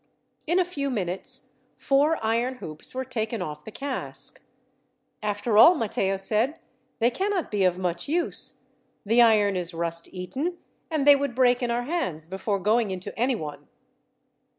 [0.47, 4.43] In a few minutes, four iron hoops were taken off the cask.
[5.21, 6.57] "After all," Matteo said,
[6.97, 8.61] "they cannot be of much use.
[9.05, 10.57] The iron is rust eaten,
[10.89, 13.67] and they would break in our hands before going into any one."